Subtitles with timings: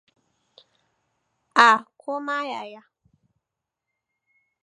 [1.67, 2.81] Ah, koma yaya.